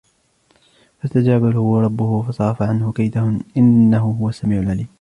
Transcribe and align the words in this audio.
فَاسْتَجَابَ 1.01 1.43
لَهُ 1.45 1.81
رَبُّهُ 1.81 2.21
فَصَرَفَ 2.21 2.61
عَنْهُ 2.61 2.91
كَيْدَهُنَّ 2.93 3.41
إِنَّهُ 3.57 3.97
هُوَ 4.21 4.29
السَّمِيعُ 4.29 4.59
الْعَلِيمُ 4.59 4.87